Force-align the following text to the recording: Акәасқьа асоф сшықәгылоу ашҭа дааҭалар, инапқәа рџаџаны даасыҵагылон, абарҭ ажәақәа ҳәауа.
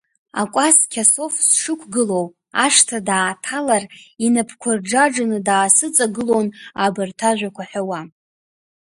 Акәасқьа 0.41 1.03
асоф 1.07 1.35
сшықәгылоу 1.47 2.25
ашҭа 2.65 2.97
дааҭалар, 3.07 3.83
инапқәа 4.25 4.69
рџаџаны 4.77 5.37
даасыҵагылон, 5.47 6.47
абарҭ 6.85 7.19
ажәақәа 7.29 7.63
ҳәауа. 7.69 8.01